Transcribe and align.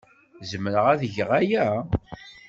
Zemreɣ 0.49 0.85
ad 0.93 1.01
geɣ 1.13 1.29
aya? 1.39 1.65